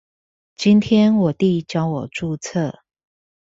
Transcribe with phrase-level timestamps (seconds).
[0.55, 2.79] 今天我弟教我註冊